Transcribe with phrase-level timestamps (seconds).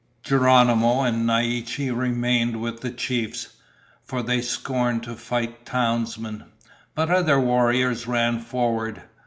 [0.23, 3.49] Geronimo and Naiche remained with the chiefs,
[4.03, 6.45] for they scorned to fight townsmen.
[6.95, 9.03] But other warriors ran forward.